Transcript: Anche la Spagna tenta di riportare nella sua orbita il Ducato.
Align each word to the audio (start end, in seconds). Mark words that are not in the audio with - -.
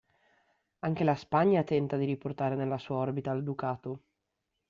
Anche 0.79 1.03
la 1.03 1.13
Spagna 1.13 1.61
tenta 1.63 1.95
di 1.95 2.05
riportare 2.05 2.55
nella 2.55 2.79
sua 2.79 2.95
orbita 2.95 3.29
il 3.33 3.43
Ducato. 3.43 4.01